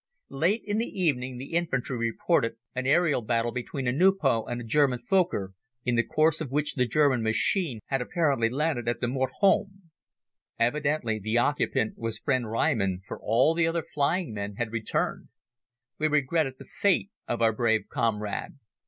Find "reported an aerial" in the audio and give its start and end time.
1.95-3.21